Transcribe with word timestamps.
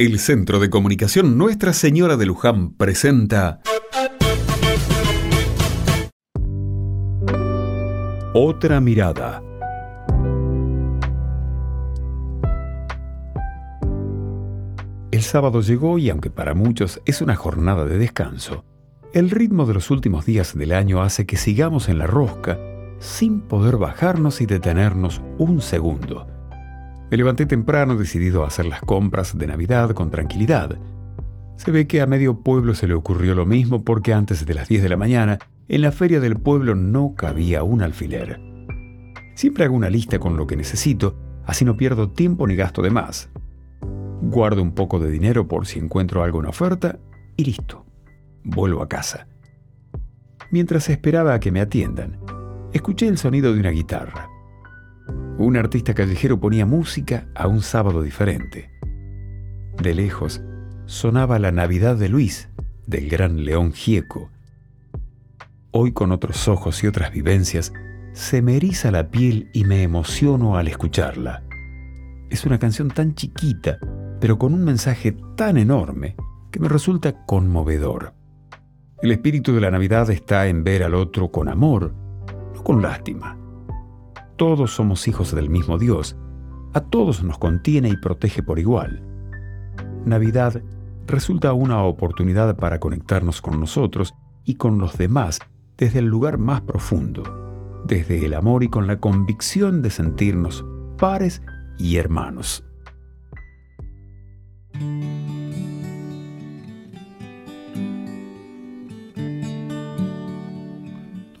El 0.00 0.20
Centro 0.20 0.60
de 0.60 0.70
Comunicación 0.70 1.36
Nuestra 1.36 1.72
Señora 1.72 2.16
de 2.16 2.24
Luján 2.24 2.70
presenta 2.74 3.60
Otra 8.32 8.80
mirada. 8.80 9.42
El 15.10 15.22
sábado 15.22 15.62
llegó 15.62 15.98
y 15.98 16.10
aunque 16.10 16.30
para 16.30 16.54
muchos 16.54 17.02
es 17.04 17.20
una 17.20 17.34
jornada 17.34 17.84
de 17.84 17.98
descanso, 17.98 18.64
el 19.12 19.30
ritmo 19.30 19.66
de 19.66 19.74
los 19.74 19.90
últimos 19.90 20.24
días 20.24 20.56
del 20.56 20.74
año 20.74 21.02
hace 21.02 21.26
que 21.26 21.36
sigamos 21.36 21.88
en 21.88 21.98
la 21.98 22.06
rosca 22.06 22.56
sin 23.00 23.40
poder 23.40 23.78
bajarnos 23.78 24.40
y 24.42 24.46
detenernos 24.46 25.20
un 25.38 25.60
segundo 25.60 26.37
me 27.10 27.16
levanté 27.16 27.46
temprano 27.46 27.96
decidido 27.96 28.44
a 28.44 28.48
hacer 28.48 28.66
las 28.66 28.80
compras 28.80 29.36
de 29.36 29.46
Navidad 29.46 29.92
con 29.92 30.10
tranquilidad. 30.10 30.78
Se 31.56 31.70
ve 31.70 31.86
que 31.86 32.02
a 32.02 32.06
medio 32.06 32.40
pueblo 32.40 32.74
se 32.74 32.86
le 32.86 32.94
ocurrió 32.94 33.34
lo 33.34 33.46
mismo 33.46 33.82
porque 33.82 34.12
antes 34.12 34.44
de 34.44 34.54
las 34.54 34.68
10 34.68 34.82
de 34.82 34.88
la 34.88 34.96
mañana, 34.96 35.38
en 35.68 35.82
la 35.82 35.92
feria 35.92 36.20
del 36.20 36.36
pueblo 36.36 36.74
no 36.74 37.14
cabía 37.14 37.62
un 37.62 37.82
alfiler. 37.82 38.40
Siempre 39.34 39.64
hago 39.64 39.74
una 39.74 39.90
lista 39.90 40.18
con 40.18 40.36
lo 40.36 40.46
que 40.46 40.56
necesito, 40.56 41.16
así 41.46 41.64
no 41.64 41.76
pierdo 41.76 42.10
tiempo 42.10 42.46
ni 42.46 42.56
gasto 42.56 42.82
de 42.82 42.90
más. 42.90 43.30
Guardo 44.20 44.62
un 44.62 44.72
poco 44.72 44.98
de 44.98 45.10
dinero 45.10 45.48
por 45.48 45.66
si 45.66 45.78
encuentro 45.78 46.22
algo 46.22 46.40
en 46.40 46.46
oferta 46.46 46.98
y 47.36 47.44
listo. 47.44 47.86
Vuelvo 48.44 48.82
a 48.82 48.88
casa. 48.88 49.28
Mientras 50.50 50.88
esperaba 50.90 51.34
a 51.34 51.40
que 51.40 51.52
me 51.52 51.60
atiendan, 51.60 52.18
escuché 52.72 53.08
el 53.08 53.18
sonido 53.18 53.52
de 53.52 53.60
una 53.60 53.70
guitarra 53.70 54.28
un 55.38 55.56
artista 55.56 55.94
callejero 55.94 56.40
ponía 56.40 56.66
música 56.66 57.28
a 57.34 57.46
un 57.46 57.62
sábado 57.62 58.02
diferente. 58.02 58.70
De 59.80 59.94
lejos 59.94 60.42
sonaba 60.86 61.38
la 61.38 61.52
Navidad 61.52 61.96
de 61.96 62.08
Luis, 62.08 62.48
del 62.86 63.08
gran 63.08 63.44
León 63.44 63.72
Gieco. 63.72 64.30
Hoy 65.70 65.92
con 65.92 66.10
otros 66.10 66.48
ojos 66.48 66.82
y 66.82 66.88
otras 66.88 67.12
vivencias, 67.12 67.72
se 68.12 68.42
me 68.42 68.56
eriza 68.56 68.90
la 68.90 69.10
piel 69.10 69.48
y 69.52 69.64
me 69.64 69.82
emociono 69.82 70.56
al 70.56 70.66
escucharla. 70.66 71.44
Es 72.30 72.44
una 72.44 72.58
canción 72.58 72.88
tan 72.88 73.14
chiquita, 73.14 73.78
pero 74.20 74.38
con 74.38 74.52
un 74.52 74.64
mensaje 74.64 75.16
tan 75.36 75.56
enorme 75.56 76.16
que 76.50 76.58
me 76.58 76.68
resulta 76.68 77.24
conmovedor. 77.26 78.12
El 79.02 79.12
espíritu 79.12 79.54
de 79.54 79.60
la 79.60 79.70
Navidad 79.70 80.10
está 80.10 80.48
en 80.48 80.64
ver 80.64 80.82
al 80.82 80.94
otro 80.94 81.30
con 81.30 81.48
amor, 81.48 81.94
no 82.54 82.64
con 82.64 82.82
lástima 82.82 83.38
todos 84.38 84.70
somos 84.72 85.06
hijos 85.08 85.34
del 85.34 85.50
mismo 85.50 85.78
Dios, 85.78 86.16
a 86.72 86.80
todos 86.80 87.22
nos 87.22 87.38
contiene 87.38 87.90
y 87.90 87.96
protege 87.96 88.42
por 88.42 88.58
igual. 88.58 89.02
Navidad 90.06 90.62
resulta 91.06 91.52
una 91.52 91.82
oportunidad 91.82 92.56
para 92.56 92.78
conectarnos 92.78 93.42
con 93.42 93.60
nosotros 93.60 94.14
y 94.44 94.54
con 94.54 94.78
los 94.78 94.96
demás 94.96 95.40
desde 95.76 95.98
el 95.98 96.06
lugar 96.06 96.38
más 96.38 96.60
profundo, 96.62 97.82
desde 97.84 98.24
el 98.24 98.32
amor 98.32 98.62
y 98.62 98.68
con 98.68 98.86
la 98.86 99.00
convicción 99.00 99.82
de 99.82 99.90
sentirnos 99.90 100.64
pares 100.96 101.42
y 101.76 101.96
hermanos. 101.96 102.64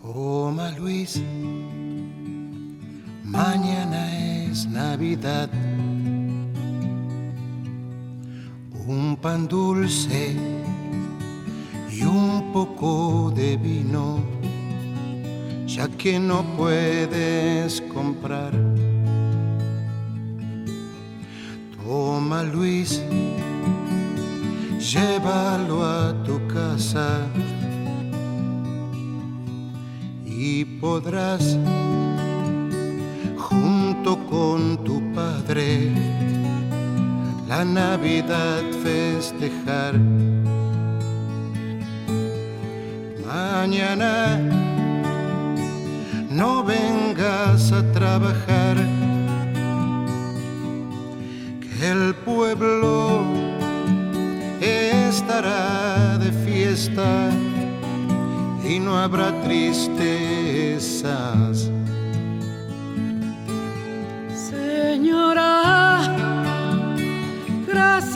Toma 0.00 0.70
Luis 0.78 1.22
Mañana 3.36 4.02
es 4.48 4.66
Navidad. 4.66 5.50
Un 8.86 9.18
pan 9.20 9.46
dulce 9.46 10.34
y 11.92 12.02
un 12.02 12.50
poco 12.54 13.30
de 13.36 13.58
vino, 13.58 14.20
ya 15.66 15.86
que 15.86 16.18
no 16.18 16.44
puedes 16.56 17.82
comprar. 17.92 18.52
Toma 21.84 22.42
Luis, 22.42 23.02
llévalo 24.80 25.84
a 25.84 26.14
tu 26.24 26.40
casa 26.48 27.26
y 30.24 30.64
podrás 30.80 31.58
junto 33.56 34.18
con 34.26 34.78
tu 34.84 35.00
padre. 35.12 35.90
La 37.48 37.64
Navidad 37.64 38.62
festejar. 38.82 39.94
Mañana 43.26 44.38
no 46.30 46.62
vengas 46.64 47.72
a 47.72 47.82
trabajar, 47.92 48.76
que 51.60 51.88
el 51.90 52.14
pueblo 52.14 53.22
estará 54.60 56.18
de 56.18 56.30
fiesta 56.46 57.30
y 58.68 58.78
no 58.78 58.98
habrá 58.98 59.32
tristezas 59.42 59.96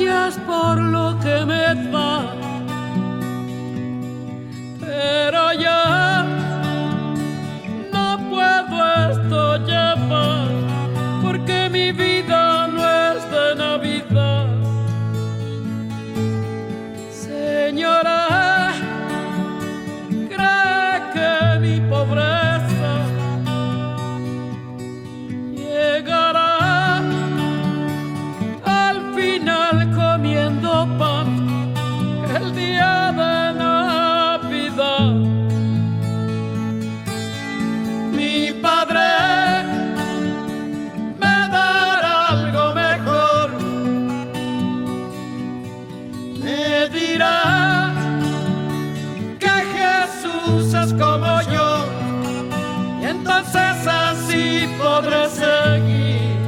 gracias 0.00 0.38
por 0.46 0.80
lo 0.80 1.18
que 1.20 1.44
me 1.44 1.90
da. 1.90 2.39
Como 50.98 51.40
yo, 51.42 51.86
y 53.00 53.06
entonces 53.06 53.86
así 53.86 54.68
podré 54.78 55.28
seguir 55.28 56.38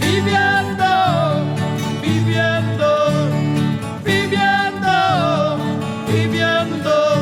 viviendo, 0.00 1.44
viviendo, 2.02 2.88
viviendo, 4.04 5.58
viviendo. 6.06 7.17